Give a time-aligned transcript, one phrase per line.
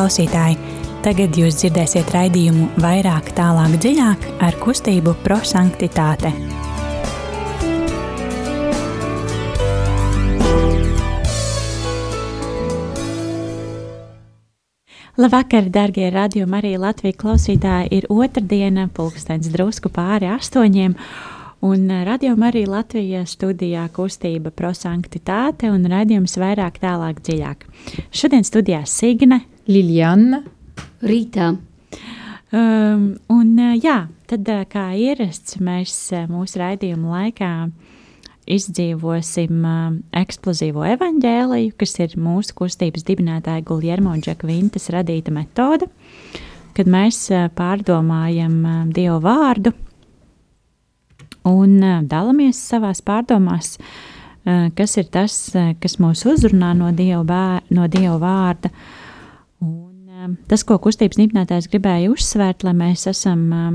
[0.00, 0.56] klausītāji!
[1.04, 6.30] Tagad jūs dzirdēsiet raidījumu vairāk, tālāk, dziļāk ar kustību prosanktitāte.
[15.20, 17.92] Labvakar, darbie radio Marija Latvijas klausītāji!
[18.00, 20.96] Ir otrdiena, pulkstenis drusku pāri astoņiem.
[21.60, 27.68] Un radio Marija Latvijas studijā kustība prosanktitāte un raidījums vairāk, tālāk, dziļāk.
[28.16, 30.42] Šodien studijā Signe, Liljana,
[31.04, 31.52] Rītā.
[32.50, 33.98] Um, un jā,
[34.30, 35.94] tad kā ierasts, mēs
[36.30, 37.50] mūsu raidījuma laikā
[38.50, 45.90] izdzīvosim uh, eksplozīvo evaņģēliju, kas ir mūsu kustības dibinātāja Guljermo Džekvintas radīta metode,
[46.76, 49.74] kad mēs uh, pārdomājam uh, Dievu vārdu
[51.48, 57.22] un uh, dalāmies savās pārdomās, uh, kas ir tas, uh, kas mūs uzrunā no Dieva,
[57.28, 58.72] bēr, no Dieva vārda.
[59.60, 63.72] Un, uh, tas, ko kustības dibinātājs gribēja uzsvērt, lai mēs esam uh,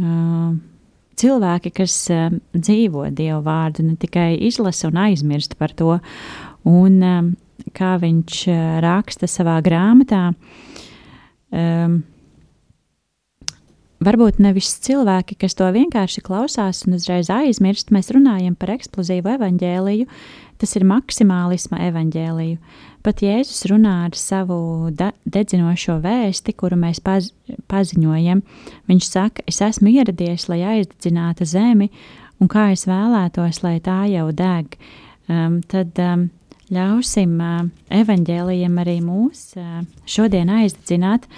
[0.00, 0.50] uh,
[1.20, 5.96] cilvēki, kas uh, dzīvo Dievu vārdu, ne tikai izlasa un aizmirst par to.
[6.66, 7.32] Un, um,
[7.76, 10.28] kā viņš uh, raksta savā grāmatā,
[11.54, 12.00] um,
[14.06, 20.08] varbūt nevis cilvēki, kas to vienkārši klausās un uzreiz aizmirst, mēs runājam par eksplozīvu evaņģēliju.
[20.60, 22.58] Tas ir maksimālisma evaņģēliju.
[23.06, 24.56] Pat Jēzus runā ar savu
[24.90, 27.28] dedzinošo vēsti, kuru mēs paz
[27.70, 28.40] paziņojam.
[28.90, 31.86] Viņš saka, es esmu ieradies, lai aizdedzinātu zemi,
[32.42, 34.74] un kā es vēlētos, lai tā jau deg.
[35.30, 36.26] Um, tad um,
[36.74, 41.30] ļausim uh, evaņģēlijam arī mūs uh, šodien aizdedzināt,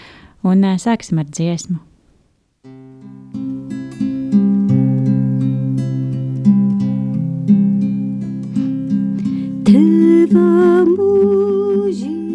[0.49, 1.85] un uh, sāksim ar dziesmu.
[9.69, 10.49] Teva
[11.89, 12.28] fugir.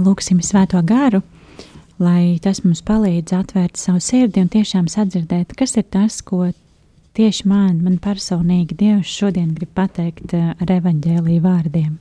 [0.00, 1.20] Lūksim Svēto garu,
[2.00, 6.46] lai tas mums palīdz atvērt savu sirdi un tiešām sadzirdēt, kas ir tas, ko
[7.18, 11.98] tieši man, man personīgi Dievs šodien grib pateikt uh, ar evaņģēlīju vārdiem.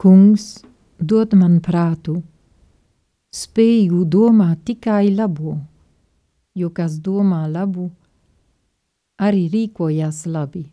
[0.00, 0.62] Kungs,
[0.96, 2.22] dod man prātu,
[3.34, 5.58] spēju domāt tikai labo,
[6.56, 7.90] jo kas domā labu,
[9.20, 10.64] arī rīkojas labi.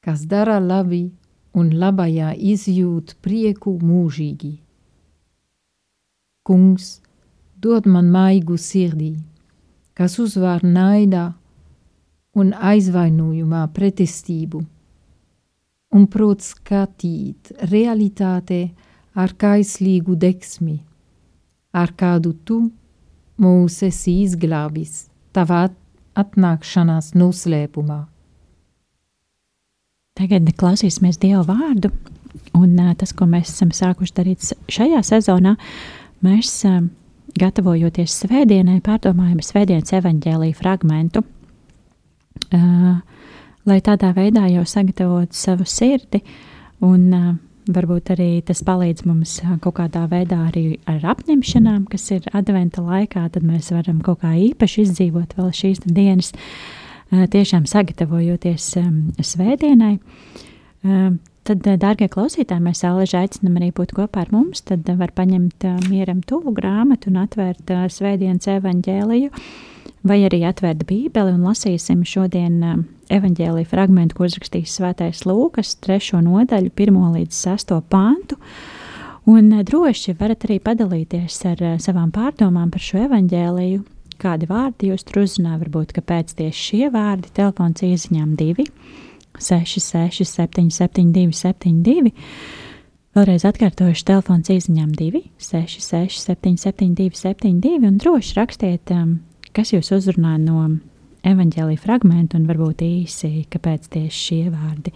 [0.00, 1.10] Kas dara labi
[1.56, 4.52] un labajā izjūt prieku mūžīgi.
[6.46, 7.00] Kungs,
[7.60, 9.14] dod man maigu sirdī,
[9.94, 11.30] kas uzvar naidā
[12.40, 14.62] un aizvainojumā pretestību,
[15.94, 18.60] un prot skatīt realitāte
[19.14, 20.78] ar kaislīgu deksmi,
[21.74, 22.60] ar kādu tu
[23.40, 25.66] mūs esi izglābis tavā
[26.20, 28.00] atnākšanās noslēpumā.
[30.20, 31.88] Tagad klausīsimies Dieva vārdu,
[32.58, 35.54] un uh, tas, ko mēs esam sākuši darīt šajā sezonā,
[36.26, 36.82] mēs uh,
[37.40, 42.98] gatavojoties svētdienai, pārdomājam svētdienas evaņģēlīju fragmentu, uh,
[43.70, 46.20] lai tādā veidā jau sagatavotu savu sirdi
[46.84, 47.30] un uh,
[47.70, 53.26] varbūt arī tas palīdz mums kaut kādā veidā arī ar apņemšanām, kas ir adventa laikā,
[53.32, 56.34] tad mēs varam kaut kā īpaši izdzīvot vēl šīs dienas,
[57.10, 58.70] tiešām sagatavojoties
[59.32, 59.96] svētdienai.
[61.40, 64.60] Tad, dārgie klausītāji, mēs āleži aicinām arī būt kopā ar mums.
[64.68, 69.32] Tad var paņemt mieram tuvu grāmatu un atvērt svētdienas evaņģēliju,
[70.06, 72.60] vai arī atvērt bībeli un lasīsim šodien
[73.10, 76.20] evaņģēlīja fragment, ko uzrakstījis Svētais Lūkas, 3.
[76.28, 77.74] nodaļu, 1 līdz 6.
[77.90, 78.38] pāntu.
[79.28, 83.82] Un droši varat arī padalīties ar savām pārdomām par šo evaņģēliju,
[84.20, 88.66] kādi vārdi jūs tur uzrunā, varbūt kāpēc tieši šie vārdi telefons īsiņām 2,
[89.40, 92.12] 6, 6, 7, 7, 2, 7, 2.
[93.16, 98.92] Vēlreiz atkārtošu telefons īsiņām 2, 6, 6, 7, 7, 2, 7, 2 un droši rakstiet,
[99.56, 100.68] kas jūs uzrunā no
[101.26, 104.94] evaņģēlīja fragmentu un varbūt īsi, kāpēc tieši šie vārdi.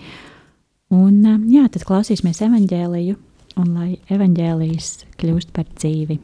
[0.94, 1.18] Un
[1.50, 3.18] jā, tad klausīsimies evaņģēliju
[3.60, 6.20] un lai evaņģēlijas kļūst par dzīvi.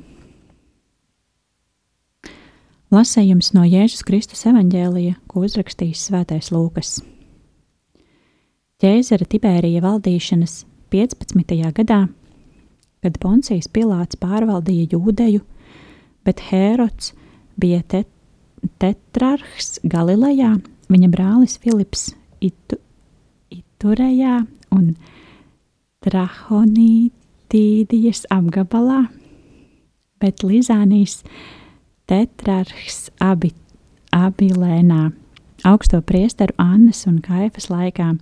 [2.90, 6.98] Lasējums no Jēzus Kristus evaņģēlija, ko uzrakstījis Svētais Lūkas.
[8.82, 11.70] Ķēzara Tibērija valdīšanas 15.
[11.76, 12.10] gadā,
[12.98, 15.38] kad Poncijas Pilāts pārvaldīja Jūdeju,
[16.26, 17.14] bet Hērods
[17.62, 18.02] bija te
[18.82, 20.58] tetrarhs Galilejā,
[20.90, 22.10] viņa brālis Filips
[22.42, 22.75] Itu,
[23.54, 24.98] Iturejā un
[26.02, 29.06] Trahonītīdijas apgabalā,
[30.19, 31.22] bet Lizānijas
[32.11, 33.53] tetrarhs abi,
[34.11, 35.12] Abilēnā,
[35.62, 38.17] augsto priesteru Annas un Kaifas laikā,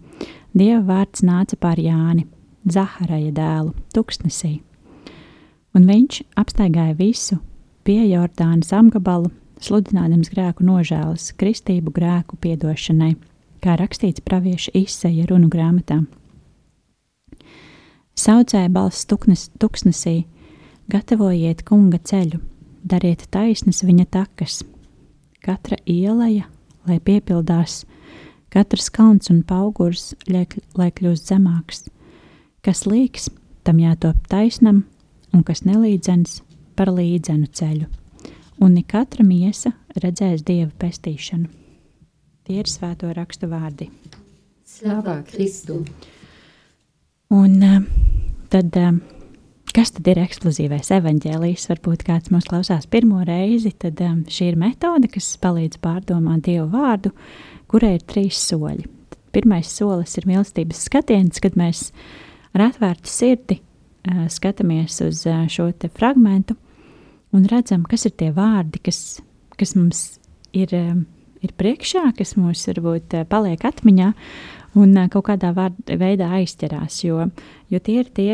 [0.52, 2.26] Dieva vārds nāca pār Jāni,
[2.68, 4.58] Zaharaja dēlu, tuksnesī,
[5.72, 7.38] un viņš apstaigāja visu
[7.86, 9.30] pie Jordānas apgabalu
[9.64, 13.14] sludinādams grēku nožēlas, kristību grēku piedošanai,
[13.64, 16.02] kā rakstīts pravieša izseja runu grāmatā.
[18.18, 20.26] Saucēja balss tuksnesī,
[20.90, 22.42] gatavojiet kunga ceļu,
[22.84, 24.62] dariet taisnas viņa takas,
[25.44, 26.48] katra ieleja,
[26.88, 27.84] lai piepildās,
[28.52, 30.46] katrs kalns un paugurs, lai,
[30.90, 31.86] kļūst zemāks,
[32.64, 33.30] kas līks,
[33.64, 34.84] tam jātop taisnam,
[35.34, 36.42] un kas nelīdzens
[36.78, 37.88] par līdzenu ceļu
[38.60, 41.48] un ne katra miesa redzēs dieva pestīšanu.
[42.46, 43.90] Tie ir svēto rakstu vārdi.
[44.68, 45.82] Slavā Kristu!
[47.34, 47.82] Un uh,
[48.52, 48.96] tad, uh,
[49.74, 51.66] kas tad ir eksplozīvais evaņģēlijs?
[51.72, 56.68] Varbūt kāds mūs klausās pirmo reizi, tad um, šī ir metode, kas palīdz pārdomāt Dievu
[56.72, 57.10] vārdu,
[57.70, 58.86] kurai ir trīs soļi.
[59.10, 61.88] Tad pirmais solis ir mīlestības skatiens, kad mēs
[62.54, 66.56] ar atvērtu sirdi uh, skatāmies uz uh, šo fragmentu
[67.34, 69.20] un redzam, kas ir tie vārdi, kas,
[69.58, 70.04] kas mums
[70.56, 71.02] ir, um,
[71.44, 74.12] ir priekšā, kas mums varbūt uh, paliek atmiņā
[74.78, 77.26] un uh, kaut kādā vārda, veidā aizķerās, jo,
[77.72, 78.30] jo tie ir tie,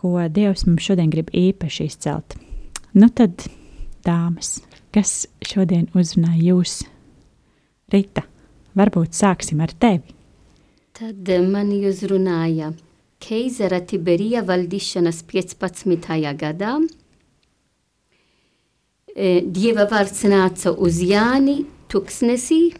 [0.00, 2.36] ko Dievs mums šodien grib īpaši izcelt.
[2.96, 3.44] Nu tad,
[4.06, 4.58] dāmas,
[4.94, 6.80] kas šodien uzrunāja jūs?
[7.92, 8.24] Rita,
[8.78, 10.16] varbūt sāksim ar tevi.
[10.96, 12.72] Tad mani uzrunāja
[13.20, 16.16] Keizera Tiberija valdīšanas 15.
[16.40, 16.78] gadā
[19.16, 22.70] Dieva vārds nāca uz Jāni Tuksnesī,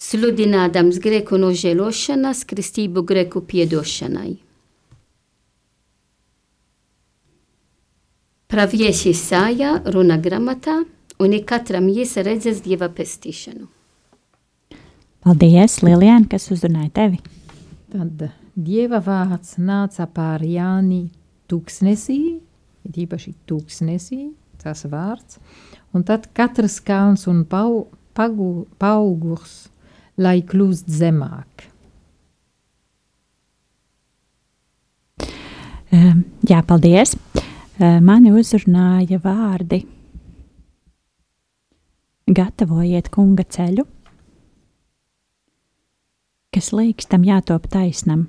[0.00, 4.45] sludinādams greku nožēlošanas, kristību greku piedošanai.
[8.46, 10.78] Pravieši sāja runa gramatā,
[11.18, 13.66] un katram iesa redzēs Dieva pestīšanu.
[15.26, 17.18] Paldies, Lilijāna, kas uzrunāja tevi.
[17.90, 21.08] Tad Dieva vārds nāca pār Jāni
[21.50, 22.20] Tuksnesī,
[22.86, 24.28] it īpaši tūkstnesī,
[24.62, 25.40] tas vārds,
[25.90, 29.66] un tad katrs kalns un pau, pagu, paugurs,
[30.16, 31.66] lai kļūst zemāk.
[36.46, 37.16] Jā, paldies.
[37.76, 39.82] Mani uzrunāja vārdi
[42.26, 43.84] gatavojiet kunga ceļu,
[46.54, 48.26] kas līkstam jātop taisnam.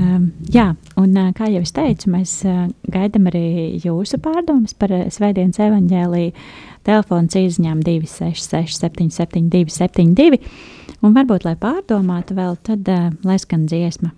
[0.00, 3.42] Um, jā, un uh, kā jau es teicu, mēs uh, gaidām arī
[3.84, 6.32] jūsu pārdomas par Svētdienas evaņģēlīju.
[6.88, 10.40] Telefons izņem 266, 772, 72.
[11.04, 14.14] Un varbūt, lai pārdomātu vēl, tad uh, lai skan dziesma.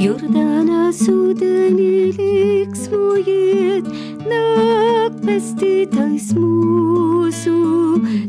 [0.00, 3.90] Jordānas ūdenī liksmojiet,
[4.30, 7.52] nāk pestītais mūsu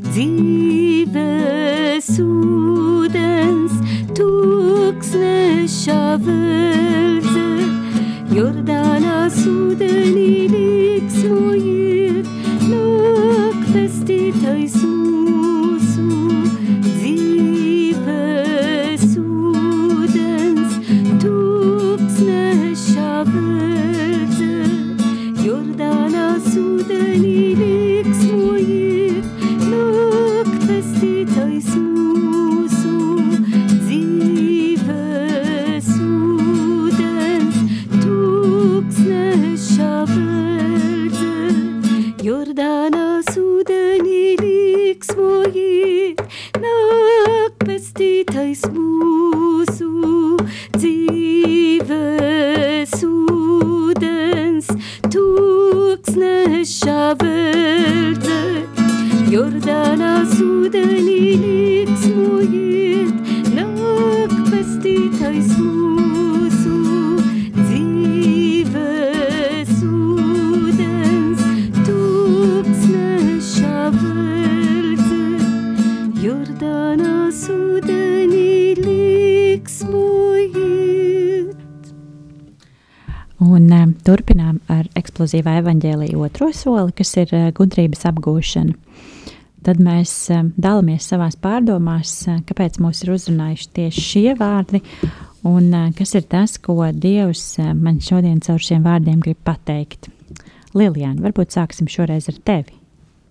[0.10, 3.80] dzīves ūdens,
[4.20, 7.48] tūkstneša veldze.
[8.36, 10.91] Jordānas ūdenī liksmojiet,
[84.42, 88.74] turpinām ar eksplozīvā evaņģēlīja otro soli, kas ir uh, gudrības apgūšana.
[89.62, 94.82] Tad mēs um, dalāmies savās pārdomās, uh, kāpēc mūs ir uzrunājuši tieši šie vārdi,
[95.46, 100.10] un kas ir tas, ko Dievs man šodien caur šiem vārdiem grib pateikt.
[100.74, 102.78] Lilijāna, varbūt sāksim šoreiz ar tevi.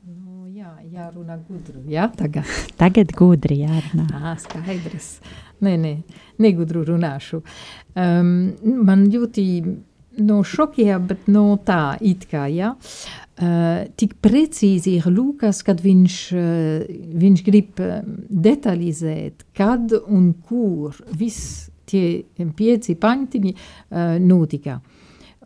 [0.04, 1.80] Nu, jā, jārunā gudru.
[1.88, 2.46] Jā, tagad.
[2.80, 4.10] Tagad gudri jārunā.
[4.12, 5.14] Ā, skaidrs.
[5.64, 5.94] Nē, nē,
[6.40, 7.42] negudru runāšu.
[7.96, 8.52] Um,
[8.84, 9.44] man ļoti
[10.18, 12.74] no šokijā, bet no tā it kā, jā.
[13.40, 16.88] Uh, tik precīzi ir Lūkas, kad viņš, uh,
[17.22, 22.26] viņš grib uh, detalizēt, kad un kur viss tie
[22.56, 24.80] pieci pantiņi uh, notika.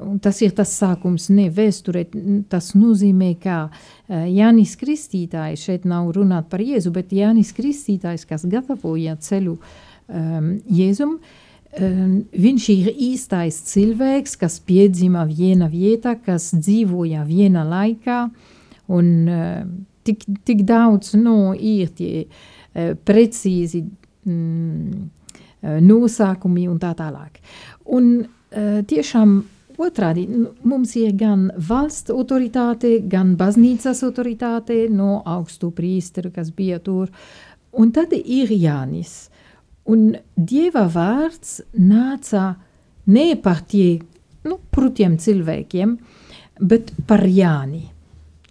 [0.02, 2.02] Un tas ir tas sākums, ne vēsturē.
[2.50, 8.48] Tas nozīmē, ka uh, Jānis Kristītājs šeit nav runāt par Jēzu, bet Jānis Kristītājs, kas
[8.50, 11.43] gatavoja ceļu um, Jēzum, um,
[11.78, 18.20] viņš ir īstais cilvēks, kas piedzima viena vietā, kas dzīvoja viena laikā,
[18.94, 19.64] un uh,
[20.04, 23.84] tik, tik daudz no ir tie uh, precīzi
[24.28, 25.10] mm,
[25.64, 27.38] nosākumi un tā tālāk.
[27.96, 29.30] Un tiešām
[29.74, 36.78] Otrādi, nu, mums ir gan valsts autoritāte, gan baznīcas autoritāte no augstu priesteru, kas bija
[36.78, 37.10] tur.
[37.74, 39.32] Un tad ir Jānis.
[39.90, 42.54] Un Dieva vārds nāca
[43.06, 43.98] ne par tie,
[44.48, 45.96] nu, prutiem cilvēkiem,
[46.60, 47.84] bet par Jāni.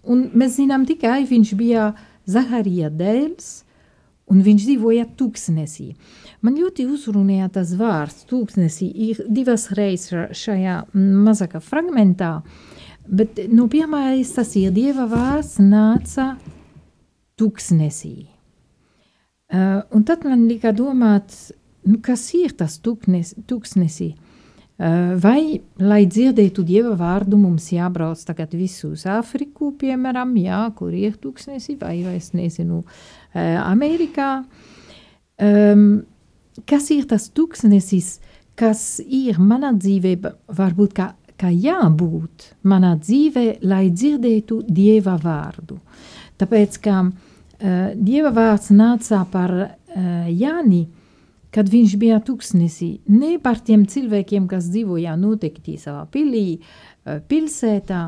[0.04, 1.92] Un mēs zinām tikai, viņš bija
[2.30, 3.64] Zaharija dēls,
[4.30, 5.90] un viņš dzīvoja tūkstnesī.
[6.44, 12.36] Man ļoti uzrunāja tas vārds, tūkstnesī, ir divas reizes šajā mazākā fragmentā,
[13.04, 16.34] bet no pirmais tas ir Dieva vārds nāca
[17.40, 18.33] tūkstnesī.
[19.52, 21.34] Uh, un tad man lika domāt,
[21.84, 24.14] nu, kas ir tas tūknes, tūkstnesī?
[24.74, 30.96] Uh, vai, lai dzirdētu Dieva vārdu, mums jābrauc tagad visu uz Āfriku, piemēram, jā, kur
[30.96, 34.30] ir tūkstnesī, vai, vai es nezinu, uh, Amerikā.
[35.44, 35.84] Um,
[36.64, 38.16] kas ir tas tūkstnesis,
[38.56, 40.16] kas ir manā dzīvē,
[40.56, 45.78] varbūt kā, kā jābūt manā dzīvē, lai dzirdētu Dieva vārdu.
[46.40, 47.23] Tāpēc, ka uh,
[47.94, 49.68] Dieva vārds nāca par uh,
[50.28, 50.84] Jāni,
[51.54, 58.06] kad viņš bija tūkstnesī, ne par tiem cilvēkiem, kas dzīvoja noteikti savā pilī, uh, pilsētā,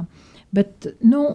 [0.57, 1.29] bet, nu,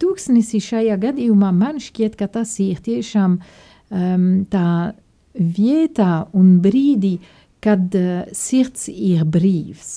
[0.00, 4.94] tūkstnesī šajā gadījumā man šķiet, ka tas ir tiešām um, tā
[5.36, 7.18] vietā un brīdī,
[7.62, 7.92] kad
[8.34, 9.92] sirds ir brīvs,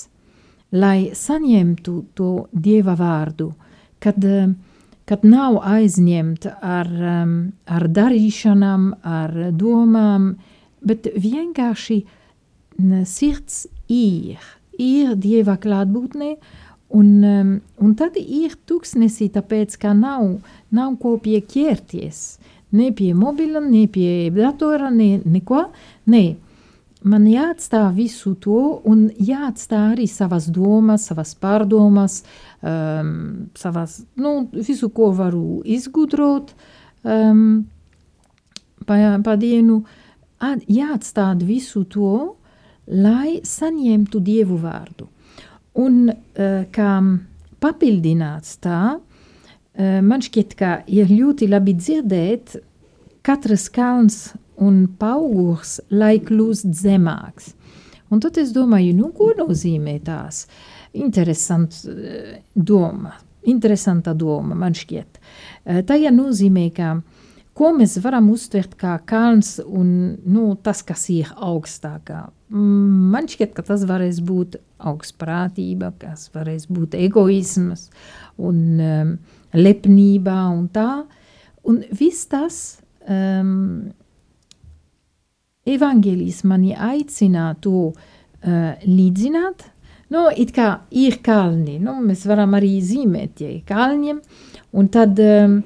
[0.76, 3.48] lai saņemtu to Dieva vārdu,
[4.04, 4.52] kad, uh,
[5.10, 7.36] kad nav aizņemta ar, um,
[7.66, 10.36] ar darīšanām, ar domām,
[10.86, 12.04] bet vienkārši
[13.10, 14.40] sirds ir,
[14.80, 16.36] ir Dieva klātbūtnē,
[16.96, 20.40] un, um, un tad ir tūkstnesī, tāpēc, ka nav,
[20.72, 22.22] nav ko pie ķerties,
[22.78, 25.66] ne pie mobila, ne pie datora, ne neko,
[26.14, 26.24] ne.
[27.08, 32.24] Man jāatstāj visu to, un jāatstāj arī savas domas, savas pārdomas,
[32.60, 36.52] um, savas, nu, visu, ko varu izgudrot
[37.08, 37.64] um,
[38.84, 39.80] pa, pa dienu,
[40.44, 42.36] at, jāatstāj visu to,
[42.92, 45.08] lai saņemtu Dievu vārdu.
[45.80, 46.92] Un uh, kā
[47.64, 52.60] papildināts tā, uh, man šķiet, ka ir ļoti labi dzirdēt
[53.24, 54.34] katras kalns
[54.66, 57.54] un paugurs, lai kļūst zemāks.
[58.10, 60.46] Un tad es domāju, nu, ko nozīmē tās?
[60.98, 63.14] Interesants uh, doma,
[63.50, 65.20] interesanta doma man šķiet.
[65.20, 66.96] Uh, tajā nozīmē, ka
[67.60, 69.90] ko mēs varam uztvert kā kalns un
[70.24, 72.30] nu, tas, kas ir augstākā.
[72.50, 74.58] Mm, man šķiet, ka tas varēs būt
[74.90, 77.90] augstprātība, kas varēs būt egoisms
[78.40, 79.16] un um,
[79.54, 81.04] lepnība un tā.
[81.68, 83.92] Un viss tas um,
[85.66, 89.68] evangelijas mani aicina to uh, līdzināt.
[90.10, 94.24] Nu, it kā ir kalni, nu, mēs varam arī zīmēt tie kalņiem,
[94.74, 95.60] un tad, um,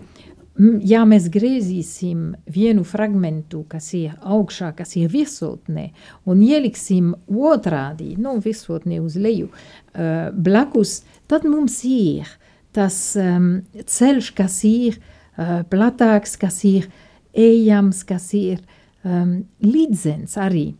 [0.83, 5.87] ja mēs griezīsim vienu fragmentu, kas ir augšā, kas ir virsotnē,
[6.27, 12.27] un ieliksim otrādi, nu, virsotnē uz leju, uh, blakus, tad mums ir
[12.75, 16.91] tas um, ceļš, kas ir uh, platāks, kas ir
[17.31, 18.59] ejams, kas ir
[19.03, 20.71] um, līdzens arī.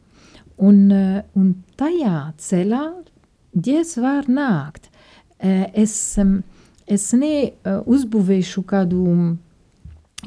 [0.63, 2.83] Un, uh, un tajā ceļā
[3.53, 4.89] Dievs var nākt.
[5.37, 6.39] Uh, es, um,
[6.89, 9.03] es neuzbūvēšu uh, kādu,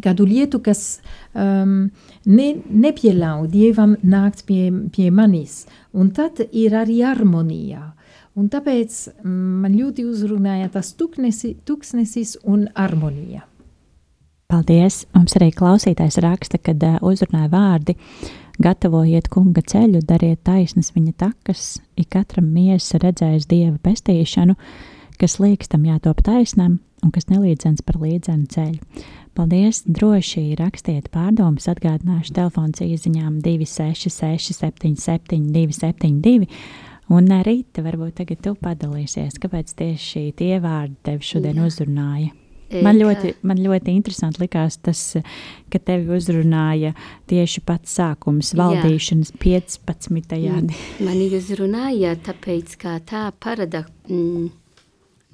[0.04, 1.00] kādu lietu, kas
[1.32, 1.88] um,
[2.26, 2.48] ne,
[2.86, 5.64] nepieļauj Dievam nākt pie, pie manis.
[5.96, 7.92] Un tad ir arī harmonija.
[8.36, 13.46] Un tāpēc man ļoti uzrunāja tas tuksnesis un harmonija.
[14.46, 15.02] Paldies!
[15.10, 17.96] Mums arī klausītājs raksta, kad uh, uzrunāja vārdi.
[18.62, 21.64] Gatavojiet kunga ceļu, dariet taisnas viņa takas,
[21.98, 24.54] ik katram miesa redzējis dieva pestīšanu,
[25.20, 29.02] kas līkstam jātop taisnam un kas nelīdzens par līdzenu ceļu.
[29.36, 29.82] Paldies!
[29.84, 36.46] Droši rakstiet pārdomas, atgādināšu telefons īziņām 266 77 272.
[37.12, 41.68] Un Rīta, varbūt tagad tu padalīsies, kāpēc tieši tie vārdi tev šodien Jā.
[41.68, 42.45] uzrunāja?
[42.82, 45.00] Man ļoti, man ļoti interesanti likās tas,
[45.70, 46.92] ka tevi uzrunāja
[47.30, 49.40] tieši pats sākums valdīšanas Jā.
[49.44, 50.34] 15.
[50.42, 50.80] gadā.
[51.06, 54.48] Mani uzrunāja tāpēc, ka tā parada mm,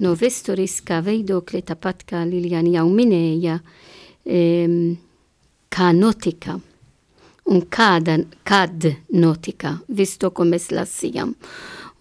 [0.04, 3.58] no vēsturiskā viedokļa, tāpat kā Liljana jau minēja,
[4.28, 4.76] um,
[5.72, 6.58] kā notika
[7.48, 11.32] un kāda, kad notika viss to, ko mēs lasījām.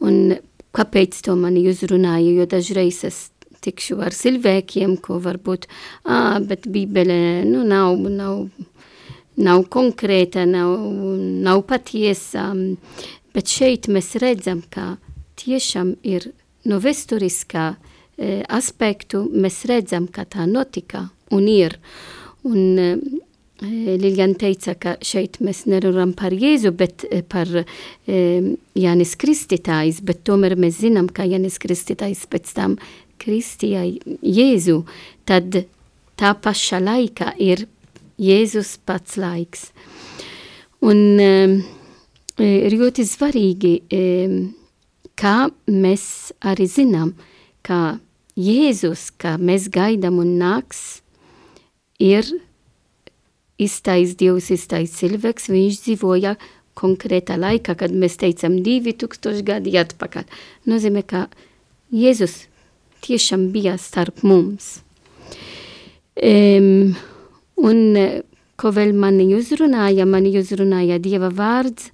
[0.03, 0.35] Un
[0.75, 3.29] kāpēc to mani uzrunāja, jo dažreiz es
[3.61, 5.67] tikšu ar cilvēkiem, ko varbūt,
[6.05, 8.47] ā, bet bībele, nu, nav, nav,
[9.41, 10.75] nav konkrēta, nav,
[11.45, 12.51] nav patiesa,
[13.35, 14.95] bet šeit mēs redzam, ka
[15.41, 16.31] tiešām ir
[16.69, 21.77] no vēsturiskā e, aspektu, mēs redzam, ka tā notika un ir.
[22.47, 22.89] Un e,
[23.61, 27.65] Lilian teica, ka šeit mēs nerunājam par Jēzu, bet par e,
[28.77, 32.77] Jānis Kristitājs, bet tomēr mēs zinām, ka Jānis Kristitājs pēc tam
[33.21, 33.85] kristīja
[34.21, 34.81] Jēzu,
[35.29, 35.63] tad
[36.19, 37.67] tā paša laika ir
[38.21, 39.69] Jēzus pats laiks.
[40.81, 41.57] Un um,
[42.41, 44.37] ir ļoti svarīgi, um,
[45.17, 46.05] kā mēs
[46.41, 47.13] arī zinām,
[47.65, 47.99] ka
[48.37, 51.01] Jēzus, kā mēs gaidām un nāks,
[52.01, 52.25] ir
[53.61, 56.35] iztais Dievs, iztais cilvēks, viņš dzīvoja
[56.77, 60.25] konkrētā laikā, kad mēs teicam 2000 gadi atpakaļ.
[60.71, 61.27] Nozīmē, ka
[61.93, 62.45] Jēzus
[63.01, 64.79] tiešām bija starp mums.
[66.21, 66.93] Um,
[67.57, 67.79] un
[68.61, 71.89] ko vēl mani uzrunāja, mani uzrunāja Dieva vārds,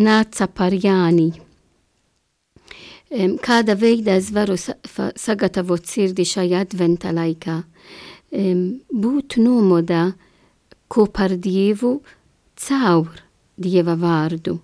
[0.00, 1.32] nāca par Jāni.
[3.12, 4.78] Um, kāda veida es varu sa
[5.20, 7.58] sagatavot sirdi šajā adventa laikā?
[8.32, 10.06] Um, būt nomodā
[10.88, 11.98] kopā ar Dievu
[12.56, 13.20] caur
[13.60, 14.56] Dieva vārdu.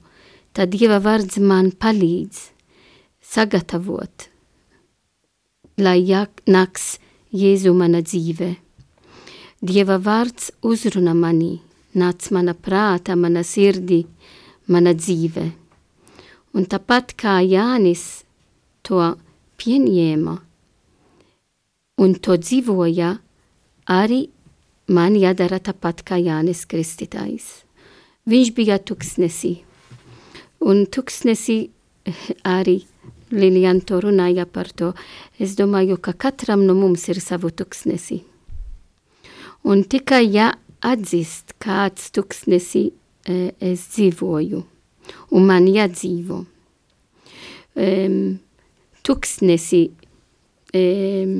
[0.56, 2.46] Tad Dieva vārds man palīdz
[3.20, 4.30] sagatavot
[5.78, 6.02] lai
[6.46, 6.98] nāks
[7.32, 8.56] Jēzu mana dzīve.
[9.60, 11.60] Dieva vārds uzruna mani,
[11.94, 14.06] nāc mana prāta, mana sirdi,
[14.66, 15.44] mana dzīve.
[16.54, 18.24] Un tāpat kā Jānis
[18.82, 19.02] to
[19.60, 20.38] pieņēma
[21.98, 23.18] un to dzīvoja,
[23.90, 24.20] arī
[24.88, 27.48] man jādara tāpat kā Jānis Kristītājs.
[28.28, 29.58] Viņš bija tuksnesī,
[30.60, 31.58] un tuksnesī
[32.58, 32.80] arī
[33.30, 34.92] Lilijana to runāja par to.
[35.38, 38.22] Es domāju, ka katram no mums ir savu tuksnesi.
[39.68, 40.52] Un tikai ja
[40.84, 42.88] atzīst, kāds tuksnesi
[43.26, 44.62] e, es dzīvoju,
[45.34, 46.44] un man jādzīvo.
[47.78, 48.38] Um,
[49.06, 49.84] tuksnesi
[50.74, 51.34] um,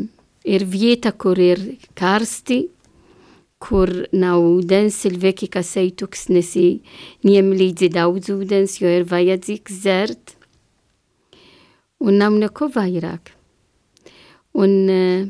[0.47, 1.63] ir vieta, kur ir
[1.99, 2.63] karsti,
[3.59, 6.69] kur nav ūdens, cilvēki, kas ej tuksnesi,
[7.27, 10.38] ņem līdzi daudz ūdens, jo ir vajadzīgs dzert,
[12.05, 13.33] un nav neko vairāk.
[14.59, 15.27] Un uh,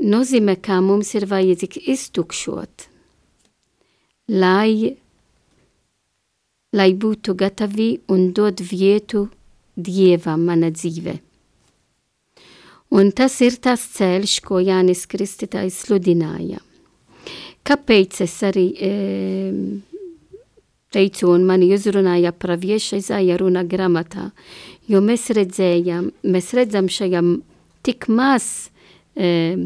[0.00, 2.86] nozīmē, ka mums ir vajadzīgs iztukšot,
[4.40, 4.96] lai,
[6.76, 9.28] lai būtu gatavi un dod vietu
[9.80, 11.14] Dievam mana dzīve.
[12.90, 16.58] Un tas ir tas ceļš, ko Jānis Kristītājs sludināja.
[17.64, 18.90] Kāpēc es arī e,
[20.94, 24.30] teicu, un mani uzrunāja pravieša Izaija runa gramatā,
[24.90, 27.22] jo mēs redzējām, mēs redzam šajā
[27.86, 28.70] tik maz
[29.14, 29.56] e,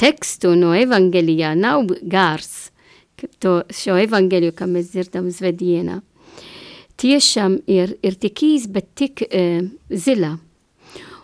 [0.00, 2.70] tekstu no evangelijā, nav gārs,
[3.42, 6.00] to, šo evangeliju, kā mēs dzirdam zvedienā.
[7.02, 9.44] Tiešām ir, ir tik īs, bet tik e,
[9.90, 10.36] zila.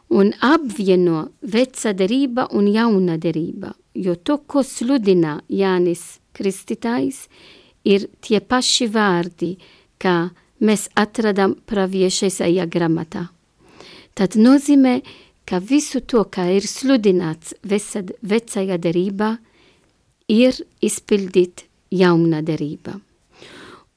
[0.09, 7.27] Un apvieno veca derība un jauna derība, jo to, ko sludina Jānis Kristītājs,
[7.89, 9.55] ir tie paši vārdi,
[9.99, 13.29] kā mēs atradam praviešaisajā gramatā.
[14.19, 14.99] Tad nozīmē,
[15.49, 19.37] ka visu to, kā ir sludināts vesad, vecajā derībā,
[20.29, 22.99] ir izpildīt jauna derība.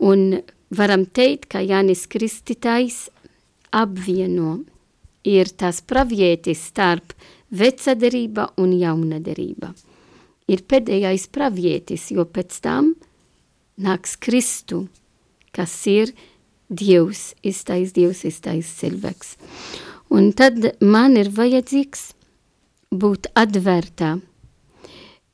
[0.01, 0.39] Un
[0.71, 3.10] varam teikt, ka Jānis Kristītājs
[3.75, 4.62] apvieno
[5.27, 7.13] ir tas pravietis starp
[7.51, 9.73] veca derība un jauna derība.
[10.51, 12.93] Ir pēdējais pravietis, jo pēc tam
[13.82, 14.86] nāks Kristu,
[15.56, 16.13] kas ir
[16.72, 19.36] Dievs, iztais Dievs, iztais cilvēks.
[20.12, 22.12] Un tad man ir vajadzīgs
[22.91, 24.17] būt atvērtā,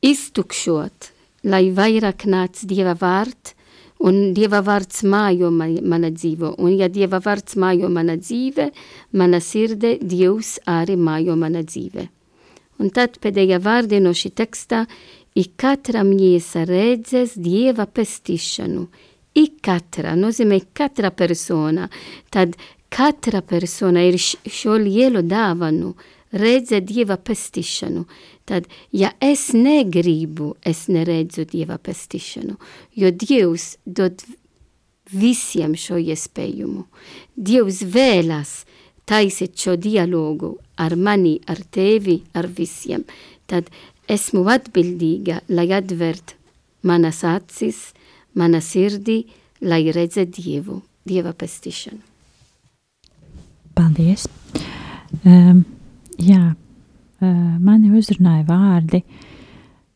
[0.05, 1.11] iztukšot,
[1.49, 3.53] lai vairāk nāc Dieva vārds,
[3.99, 8.69] un Dieva vārds mājo man, mana dzīvo, un ja Dieva vārds mājo mana dzīve,
[9.17, 12.07] mana sirde, Dievs arī mājo mana dzīve.
[12.77, 14.85] Un tad pēdējā vārdi no šī tekstā,
[15.37, 18.87] i katra miesa redzes Dieva pestīšanu,
[19.37, 21.85] i katra, nozīmē katra persona,
[22.33, 22.55] tad
[22.89, 25.93] katra persona ir šo lielu dāvanu,
[26.33, 28.07] redze Dieva pestīšanu,
[28.49, 32.57] tad, ja es negribu, es neredzu Dieva pestīšanu,
[32.97, 34.25] jo Dievs dod
[35.13, 36.83] visiem šo iespējumu.
[37.35, 38.63] Dievs vēlas
[39.07, 43.05] taisīt šo dialogu ar mani, ar tevi, ar visiem.
[43.47, 43.69] Tad
[44.11, 46.35] esmu atbildīga, lai atvērt
[46.87, 47.91] manas acis,
[48.37, 49.23] mana sirdī,
[49.61, 52.01] lai redzētu Dievu, Dieva pestīšanu.
[53.77, 54.25] Paldies!
[55.23, 55.63] Um,
[56.19, 57.27] jā, uh,
[57.61, 59.03] mani uzrunāja vārdi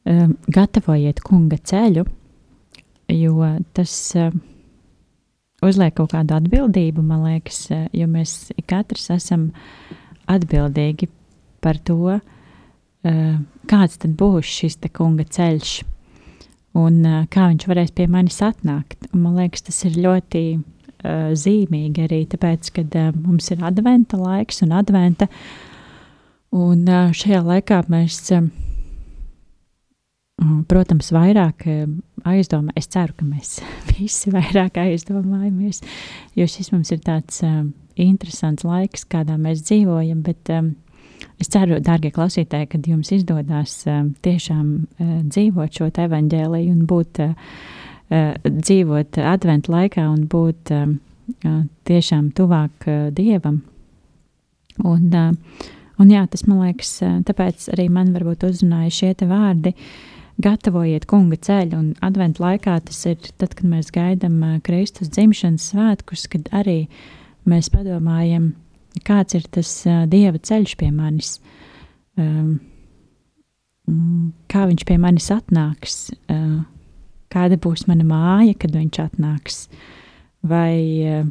[0.06, 2.06] um, gatavojiet kunga ceļu,
[3.12, 4.30] jo tas uh,
[5.65, 9.50] uzliek kaut kādu atbildību, man liekas, jo mēs katrs esam
[10.32, 11.10] atbildīgi
[11.62, 12.40] par to, uh,
[13.02, 15.72] kāds tad būs šis te kunga ceļš
[16.78, 19.10] un uh, kā viņš varēs pie manis atnākt.
[19.12, 24.62] Un, man liekas, tas ir ļoti uh, zīmīgi arī tāpēc, ka mums ir adventa laiks
[24.64, 25.28] un adventa
[26.52, 26.84] Un
[27.16, 28.18] šajā laikā mēs,
[30.68, 31.64] protams, vairāk
[32.28, 32.76] aizdomājamies.
[32.76, 33.54] Es ceru, ka mēs
[33.94, 35.80] visi vairāk aizdomājamies,
[36.36, 37.40] jo šis mums ir tāds
[37.96, 40.26] interesants laiks, kādā mēs dzīvojam.
[40.28, 40.52] Bet
[41.42, 43.82] es ceru, dārgie klausītāji, ka jums izdodas
[44.26, 44.72] tiešām
[45.28, 47.22] dzīvot šo evaņģēliju un būt,
[48.46, 50.74] dzīvot adventu laikā un būt
[51.90, 53.62] tiešām tuvāk dievam.
[54.82, 55.14] Un,
[56.02, 56.96] Un jā, tas man liekas,
[57.28, 59.76] tāpēc arī man varbūt uzrunāja šie vārdi.
[60.42, 66.26] Gatavojiet kunga ceļu, un adventu laikā tas ir tad, kad mēs gaidām Kristus dzimšanas svētkus,
[66.32, 66.88] kad arī
[67.46, 68.56] mēs padomājam,
[69.08, 69.71] kāds ir tas
[70.12, 71.38] Dieva ceļš pie manis,
[74.51, 75.99] kā viņš pie manis atnāks,
[77.32, 79.62] kāda būs mana māja, kad viņš atnāks,
[80.43, 81.23] vai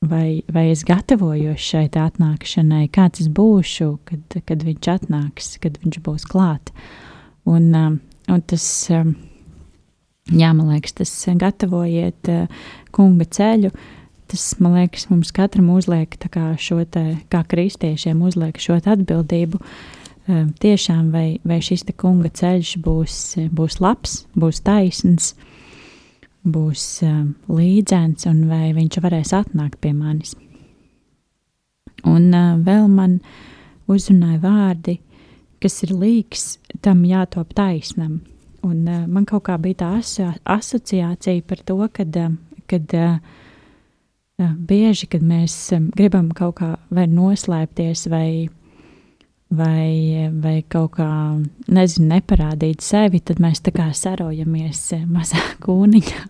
[0.00, 6.00] vai, vai es gatavojos šai atnākšanai, kāds es būšu, kad, kad viņš atnāks, kad viņš
[6.04, 6.72] būs klāt.
[7.48, 7.70] Un,
[8.28, 13.72] un tas, jā, man liekas, tas gatavojiet uh, kunga ceļu.
[14.28, 16.12] Tas, man liekas, mums katram uzliek
[16.60, 19.60] šo te, kā kristiešiem, uzliek šo atbildību.
[20.28, 23.14] Um, tiešām, vai, vai šis kunga ceļš būs,
[23.48, 25.30] būs labs, būs taisns,
[26.44, 30.34] būs uh, līdzens un vai viņš varēs atnākt pie manis.
[32.04, 32.28] Un
[32.64, 33.18] vēl man
[33.88, 34.98] uzrunāja vārdi,
[35.62, 38.20] kas ir līks, tam jātop taisnam.
[38.66, 42.16] Un, man kaut kā bija tā aso asociācija par to, kad,
[42.68, 43.37] kad uh,
[44.38, 45.56] bieži, kad mēs
[45.96, 48.48] gribam kaut kā vai noslēpties vai,
[49.50, 51.10] vai, vai kaut kā,
[51.66, 56.24] nezinu, neparādīt sevi, tad mēs tā kā sarojamies mazā kūniņā,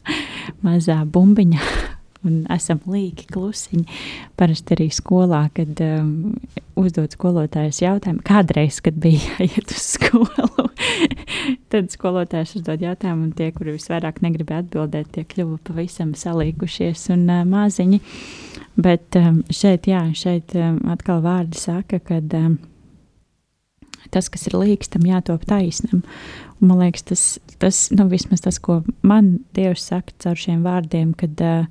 [0.65, 1.69] mazā bumbiņā
[2.27, 3.85] un esam līki, klusiņi.
[4.39, 6.39] Parasti arī skolā, kad um,
[6.81, 10.68] uzdod skolotājs jautājumu, kādreiz, kad bija jāiet uz skolu,
[11.73, 17.27] tad skolotājs uzdod jautājumu, un tie, kuri visvairāk negribēja atbildēt, tie kļuva pavisam salīkušies un
[17.29, 18.01] uh, maziņi.
[18.79, 22.59] Bet um, šeit, jā, šeit um, atkal vārdi saka, ka um,
[24.15, 26.05] tas, kas ir līks, tam jātop taisnam.
[26.59, 27.27] Un, man liekas, tas,
[27.63, 31.67] tas nu, vismaz tas, ko man Dievs saka caur šiem vārdiem, kad uh,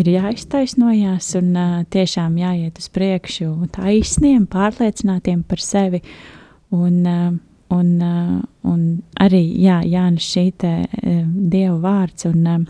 [0.00, 6.02] ir jāiztaisnojas un uh, tiešām jāiet uz priekšu taisniem, pārliecinātiem par sevi.
[6.70, 7.30] Un, uh,
[7.74, 8.80] un, uh, un
[9.20, 12.64] arī jā, Jānis šī te, uh, Dieva vārds un uh,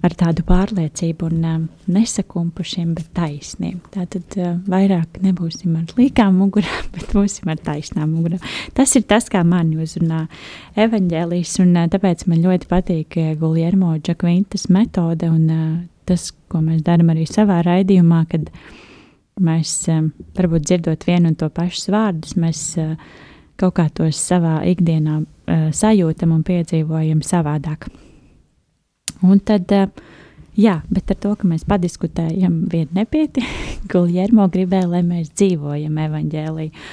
[0.00, 3.80] ar tādu pārliecību un nesakumpušiem, bet taisniem.
[3.92, 4.36] Tātad
[4.70, 8.42] vairāk nebūsim ar līkām mugurām, bet būsim ar taisnām mugurām.
[8.76, 10.24] Tas ir tas, kā man uzrunā
[10.80, 15.48] evaņģēlijas, un tāpēc man ļoti patīk Guljermo Džakvintas metode un
[16.08, 18.48] tas, ko mēs darām arī savā raidījumā, kad
[19.40, 19.74] mēs
[20.36, 22.64] varbūt dzirdot vienu un to pašus vārdus, mēs
[23.60, 25.20] kaut kā tos savā ikdienā
[25.76, 27.88] sajūtam un piedzīvojam savādāk.
[29.26, 29.72] Un tad,
[30.56, 33.44] jā, bet ar to, ka mēs padiskutējam, vien nepieti,
[33.92, 36.86] Guljermo gribēja, lai mēs dzīvojam evaņģēliju.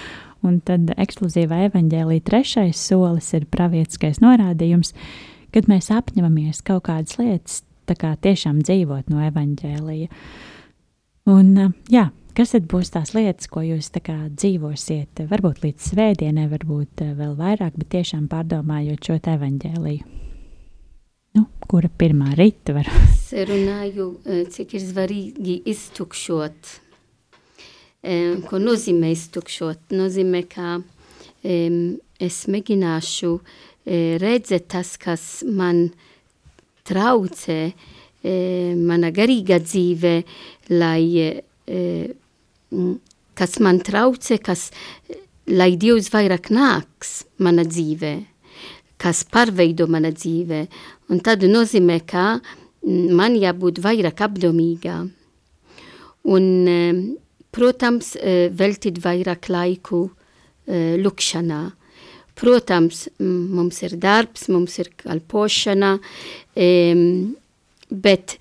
[0.46, 4.94] Un tad ekskluzīvā evaņģēlīja trešais solis ir pravietiskais norādījums,
[5.56, 7.64] kad mēs apņemamies kaut kādas lietas
[7.98, 10.12] kā, tiešām dzīvot no evaņģēlija.
[11.32, 11.50] Un,
[11.92, 12.06] jā,
[12.38, 15.24] kas tad būs tās lietas, ko jūs dzīvosiet?
[15.32, 20.18] Varbūt līdz svētdienai, varbūt vēl vairāk, bet tiešām pārdomājot šo evaņģēliju.
[21.38, 22.90] Nu, kura pirmā rīta var?
[23.28, 24.06] Es runāju,
[24.54, 26.70] cik ir svarīgi iztukšot.
[28.48, 29.92] Ko nozīmē iztukšot?
[29.92, 30.78] Nozīmē, ka
[31.44, 33.34] es mēģināšu
[34.24, 35.90] redzēt tas, kas man
[36.88, 37.60] traucē
[38.80, 40.16] mana garīga dzīve,
[40.72, 41.04] lai
[43.38, 44.70] kas man traucē, kas,
[45.48, 48.14] lai Dievs vairāk nāks mana dzīve,
[49.02, 50.66] kas pārveido mana dzīve.
[51.14, 52.40] Un tad nozīmē, ka
[52.88, 54.98] man jābūt vairāk apdomīgā.
[56.28, 56.78] Un, e,
[57.56, 61.62] protams, e, veltīt vairāk laiku e, lukšanā.
[62.38, 65.96] Protams, mums ir darbs, mums ir kalpošana,
[67.90, 68.36] bet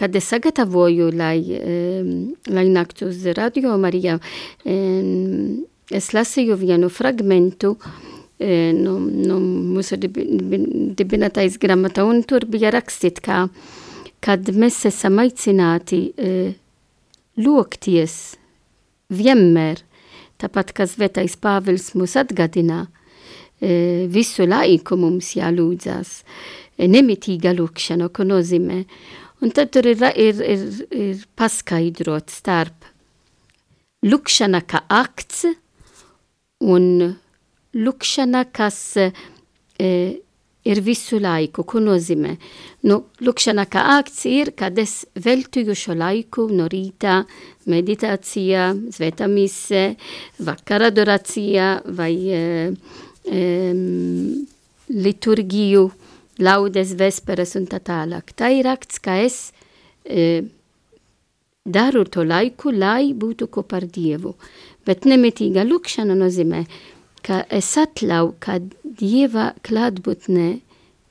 [0.00, 2.14] kad es sagatavoju, lai, um,
[2.48, 4.16] lai nāktu uz radio Marija,
[4.64, 5.60] um,
[5.90, 9.36] es lasīju vienu fragmentu um, no, no
[9.76, 13.44] mūsu dibinātais gramata, un tur bija rakstīt, ka,
[14.24, 16.50] kad mēs esam aicināti uh,
[17.40, 18.18] lokties
[19.10, 19.84] vienmēr
[20.40, 22.86] tāpat kā Svētais Pāvils mūs atgādina,
[23.60, 26.12] e, visu laiku mums jālūdzas,
[26.78, 28.84] e, nemitīga lūkšana, ko nozīmē.
[29.40, 32.84] Un tad tur ir, ir, ir, ir paskaidrot starp.
[34.04, 35.46] Lūkšana kā akts
[36.60, 36.84] un
[37.76, 39.06] lūkšana, kas e,
[40.64, 42.34] ir visu laiku, ko nozīmē.
[42.88, 47.22] Nu, lūkšana kā akts ir, kad es veltīju šo laiku no rīta
[47.70, 49.94] meditācija, svētā mise,
[50.44, 52.44] vakara adorācija vai e,
[53.24, 53.42] e,
[54.90, 55.88] liturgiju,
[56.40, 58.34] laudes, vesperas un tā tālāk.
[58.36, 59.52] Tā ir akts, ka es
[60.04, 60.42] e,
[61.64, 64.34] daru to laiku, lai būtu kopā ar Dievu.
[64.86, 66.64] Bet nemitīga lūkšana nozīmē,
[67.26, 70.48] ka es atļauju, ka Dieva klātbūtne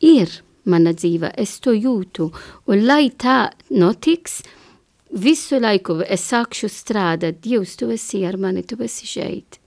[0.05, 0.39] ir
[0.69, 2.29] mana dzīve, es to jūtu,
[2.69, 4.41] un lai tā notiks,
[5.09, 9.59] visu laiku es sākšu strādāt, Dievs, tu esi ar mani, tu esi šeit.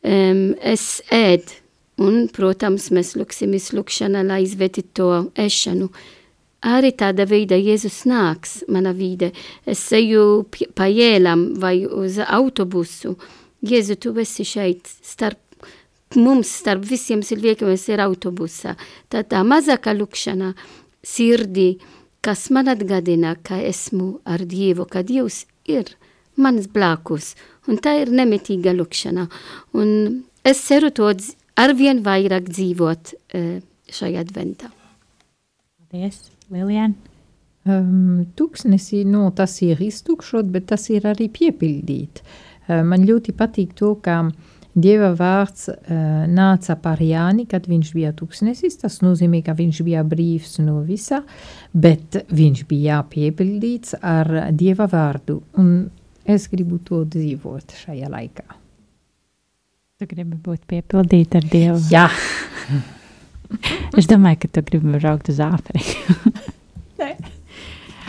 [0.00, 1.50] Um, es ēd,
[2.00, 5.90] un, protams, mēs lūksim izlūkšana, lai izvietītu to ešanu.
[6.70, 9.30] Arī tāda veida Jēzus nāks mana vide.
[9.64, 10.44] Es eju
[10.76, 13.14] pa ielām vai uz autobusu.
[13.64, 15.40] Jēzu, tu esi šeit starp
[16.18, 18.76] mums starp visiem cilvēkiem ir autobusā.
[19.08, 20.54] Tā tā mazākā lūkšana
[21.06, 21.78] sirdī,
[22.20, 25.94] kas man atgādina, ka esmu ar Dievu, ka Dievs ir
[26.36, 27.34] mans blakus,
[27.68, 29.28] un tā ir nemitīga lūkšana.
[29.76, 31.12] Un es ceru to
[31.60, 33.54] arvien vairāk dzīvot uh,
[33.90, 34.70] šajā adventā.
[35.80, 36.96] Paldies, Lilian!
[37.68, 42.22] Um, tūkstnesī, nu, tas ir iztukšot, bet tas ir arī piepildīt.
[42.22, 44.22] Uh, man ļoti patīk to, ka
[44.70, 45.78] Dieva vārds uh,
[46.30, 48.78] nāca par Jāni, kad viņš bija tūkstnesis.
[48.84, 51.24] Tas nozīmē, ka viņš bija brīvs no visa,
[51.74, 55.40] bet viņš bija piepildīts ar Dieva vārdu.
[55.58, 55.90] Un
[56.24, 58.59] es gribu to dzīvot šajā laikā.
[60.00, 61.76] Tu gribi būt piepildīta ar Dievu.
[61.92, 62.06] Jā,
[63.98, 66.14] Es domāju, ka tu gribi braukt uz Āfriku.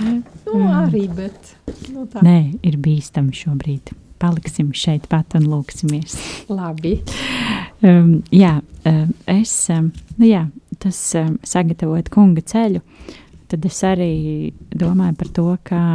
[0.05, 1.55] nu, arī, bet
[1.89, 2.21] nu, tā.
[2.25, 3.93] Nē, ir bīstami šobrīd.
[4.21, 6.15] Paliksim šeit pat un lūksimies.
[6.53, 6.99] Labi.
[7.81, 9.89] Um, jā, um, es, um,
[10.21, 10.43] nu jā,
[10.83, 12.83] tas um, sagatavot kunga ceļu,
[13.49, 14.11] tad es arī
[14.69, 15.85] domāju par to, kā,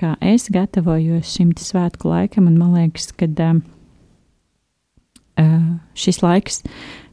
[0.00, 3.60] kā es gatavojos šim svētku laikam, un man liekas, ka um,
[5.94, 6.62] šis laiks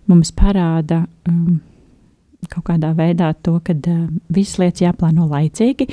[0.07, 1.59] mums parāda um,
[2.51, 4.03] kaut kādā veidā to, ka uh,
[4.33, 5.87] visas lietas jāplāno laicīgi,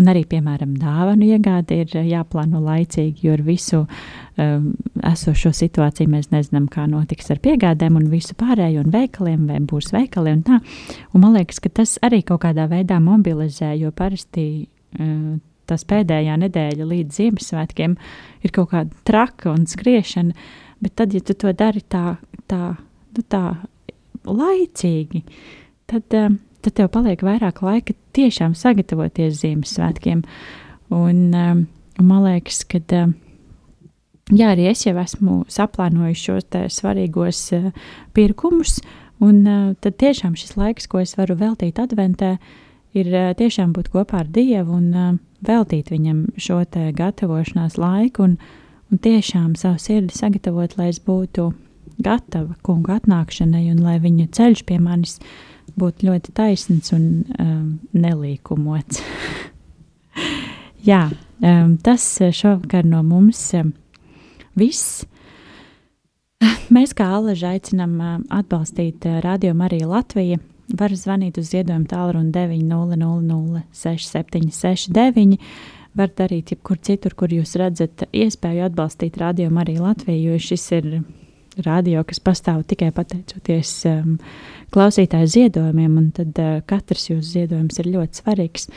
[0.00, 4.70] un arī, piemēram, dāvanu iegāde ir uh, jāplāno laicīgi, jo ar visu um,
[5.06, 9.92] esošo situāciju mēs nezinām, kā notiks ar piegādēm un visu pārējo, un veikaliem, vai būs
[9.94, 10.58] veikali un tā.
[11.12, 15.38] Un man liekas, ka tas arī kaut kādā veidā mobilizē, jo parasti uh,
[15.70, 17.94] tas pēdējā nedēļa līdz Ziemassvētkiem
[18.42, 20.34] ir kaut kāda traka un skriešana,
[20.80, 22.16] bet tad, ja tu to dari tā,
[22.50, 22.62] tā
[23.16, 23.44] nu, tā
[24.28, 25.24] laicīgi,
[25.90, 30.22] tad, um, tad tev paliek vairāk laika tiešām sagatavoties Ziemassvētkiem.
[30.94, 31.66] Un, um,
[31.98, 33.14] un man liekas, ka um,
[34.30, 37.44] jā, arī es jau esmu saplānojis šos svarīgos
[38.16, 38.80] pirkumus,
[39.20, 39.42] un
[39.82, 42.36] tad tiešām šis laiks, ko es varu veltīt adventē,
[42.96, 46.62] ir tiešām būt kopā ar Dievu un veltīt viņam šo
[46.96, 48.38] gatavošanās laiku un,
[48.90, 51.50] un tiešām savu sirdi sagatavot, lai es būtu
[52.02, 55.18] gatava kunga atnākšanai, un lai viņa ceļš pie manis
[55.78, 57.06] būtu ļoti taisns un
[57.38, 59.02] um, nelīkumots.
[60.90, 61.06] Jā,
[61.44, 63.74] um, tas šovakar no mums um,
[64.58, 65.04] viss.
[66.74, 70.40] Mēs kā alaži aicinām uh, atbalstīt uh, Radio Mariju Latviju.
[70.80, 75.40] Var zvanīt uz ziedojumu tālruni 900 6769.
[75.98, 80.90] Var darīt jebkur citur, kur jūs redzat iespēju atbalstīt Radio Mariju Latviju, jo šis ir
[81.66, 84.12] radio, kas pastāv tikai pateicoties um,
[84.74, 88.70] klausītāju ziedojumiem, un tad uh, katrs jūsu ziedojums ir ļoti svarīgs.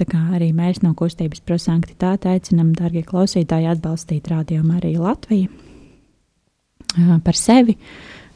[0.00, 7.16] Tā kā arī mēs no kustības prosanktitāte aicinam, darbie klausītāji, atbalstīt radio Mariju Latviju uh,
[7.24, 7.78] par sevi,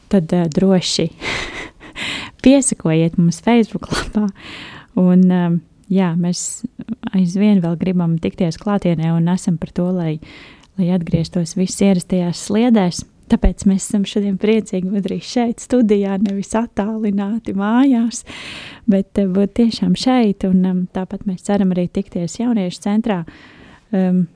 [0.09, 1.11] tad uh, droši
[2.45, 4.27] piesakojiet mums Facebook lapā.
[4.97, 6.65] Un, um, jā, mēs
[7.15, 10.13] aizvien vēl gribam tikties klātienē un esam par to, lai,
[10.79, 13.03] lai atgrieztos viss ierastajās sliedēs.
[13.25, 18.21] Tāpēc mēs esam šodien priecīgi būt arī šeit, studijā, nevis attālināti mājās,
[18.89, 20.45] bet eh, būt tiešām šeit.
[20.45, 23.23] Un, um, tāpat mēs ceram arī tikties jauniešu centrā.
[23.89, 24.27] Um,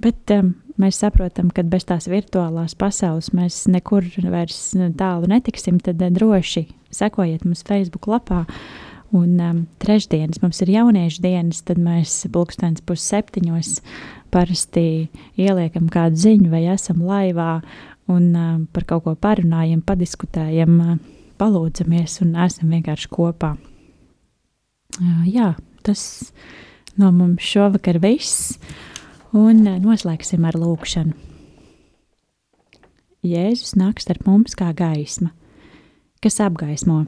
[0.00, 5.76] bet um, mēs saprotam, ka bez tās virtuālās pasaules mēs nekur vairs tālu netiksim.
[5.84, 8.46] Tad uh, droši sekojiet mums Facebook lapā.
[9.16, 13.78] Un um, trešdienas mums ir jauniešu dienas, tad mēs pulkstenis pusseptiņos
[14.28, 15.08] parasti
[15.40, 17.62] ieliekam kādu ziņu vai esam laivā
[18.12, 21.00] un uh, par kaut ko parunājam, padiskutējam, uh,
[21.40, 23.54] palūdzamies un esam vienkārši kopā.
[24.98, 25.54] Uh, jā,
[25.88, 26.02] tas
[27.00, 28.58] no mums šovakar viss,
[29.32, 31.16] un uh, noslēgsim ar lūkšanu.
[33.24, 35.32] Jēzus nāk starp mums kā gaisma,
[36.22, 37.06] kas apgaismo.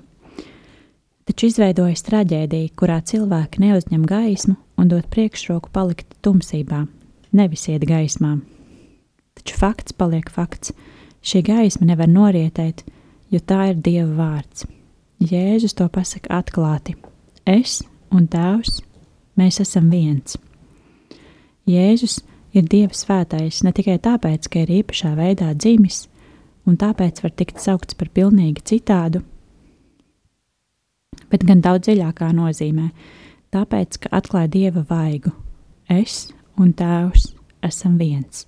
[1.31, 6.81] Taču izveidojas traģēdija, kurā cilvēki neuzņem gaismu un dod priekšroku palikt tumsībā,
[7.38, 8.33] nevis iet gaismā.
[9.38, 10.75] Taču fakts paliek fakts.
[11.23, 12.83] Šī gaisma nevar norietēt,
[13.31, 14.66] jo tā ir Dieva vārds.
[15.23, 16.97] Jēzus to pasaka atklāti.
[17.47, 17.78] Es
[18.11, 18.83] un Tēvs,
[19.39, 20.35] mēs esam viens.
[21.70, 26.09] Jēzus ir Dieva svētais ne tikai tāpēc, ka ir īpašā veidā dzimis,
[26.66, 29.22] un tāpēc var tikt saukts par pilnīgi citādu,
[31.31, 32.91] bet gan daudz dziļākā nozīmē,
[33.55, 35.33] tāpēc, ka atklāja Dieva vaigu.
[35.91, 37.33] Es un Tēvs
[37.66, 38.47] esam viens.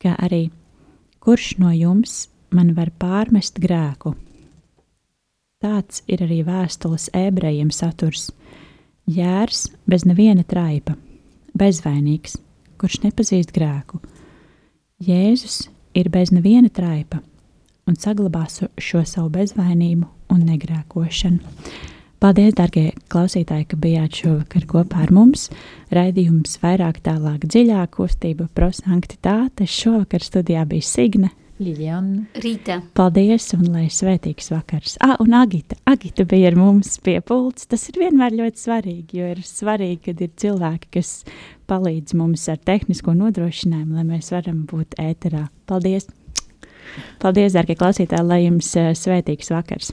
[0.00, 0.48] Kā arī
[1.20, 4.14] Kurš no jums man var pārmest grēku?
[5.60, 8.30] Tāds ir arī vēstules ebrejiem saturs.
[9.04, 10.94] Jērs bez neviena traipa,
[11.52, 12.38] bezvainīgs,
[12.80, 14.00] kurš nepazīst grēku.
[15.04, 17.20] Jēzus ir bez neviena traipa
[17.90, 21.56] un saglabās šo savu bezvainību un negrēkošanu.
[22.20, 25.46] Paldies, darbie klausītāji, ka bijāt šovakar kopā ar mums.
[25.96, 29.64] Raidījums vairāk, tālāk, dziļāk, kustība, prosanktitāte.
[29.64, 31.30] Šovakar studijā bija Signe.
[31.60, 32.26] Liliana.
[32.40, 32.78] Rīta.
[32.96, 34.98] Paldies un lai svētīgs vakars.
[35.04, 35.76] Ah, un Agita.
[35.88, 37.68] Agita bija ar mums pie pults.
[37.68, 41.12] Tas ir vienmēr ļoti svarīgi, jo ir svarīgi, kad ir cilvēki, kas
[41.72, 45.48] palīdz mums ar tehnisko nodrošinājumu, lai mēs varam būt ēterā.
[45.68, 46.08] Paldies!
[47.22, 49.92] Paldies, dārgie klausītāji, lai jums eh, svētīgs vakars!